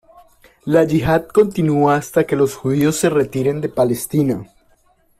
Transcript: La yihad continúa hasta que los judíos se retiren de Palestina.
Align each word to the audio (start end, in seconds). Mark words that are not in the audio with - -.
La 0.65 0.83
yihad 0.83 1.27
continúa 1.27 1.95
hasta 1.95 2.25
que 2.25 2.35
los 2.35 2.55
judíos 2.55 2.95
se 2.95 3.11
retiren 3.11 3.61
de 3.61 3.69
Palestina. 3.69 4.47